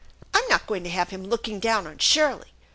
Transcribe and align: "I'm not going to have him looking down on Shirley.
"I'm 0.33 0.47
not 0.49 0.65
going 0.65 0.83
to 0.85 0.89
have 0.89 1.09
him 1.09 1.23
looking 1.25 1.59
down 1.59 1.85
on 1.85 1.99
Shirley. 1.99 2.53